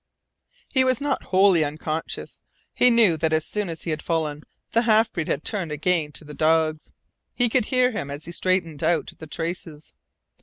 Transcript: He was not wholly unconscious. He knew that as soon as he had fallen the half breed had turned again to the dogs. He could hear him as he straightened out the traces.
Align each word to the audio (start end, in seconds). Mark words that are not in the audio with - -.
He 0.73 0.83
was 0.83 0.99
not 0.99 1.25
wholly 1.25 1.63
unconscious. 1.63 2.41
He 2.73 2.89
knew 2.89 3.17
that 3.17 3.31
as 3.31 3.45
soon 3.45 3.69
as 3.69 3.83
he 3.83 3.91
had 3.91 4.01
fallen 4.01 4.41
the 4.71 4.81
half 4.81 5.11
breed 5.13 5.27
had 5.27 5.43
turned 5.43 5.71
again 5.71 6.11
to 6.13 6.25
the 6.25 6.33
dogs. 6.33 6.91
He 7.35 7.49
could 7.49 7.65
hear 7.65 7.91
him 7.91 8.09
as 8.09 8.25
he 8.25 8.31
straightened 8.31 8.81
out 8.81 9.13
the 9.19 9.27
traces. 9.27 9.93